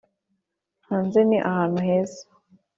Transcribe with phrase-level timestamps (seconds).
[0.87, 2.21] hanze ni ahantu heza.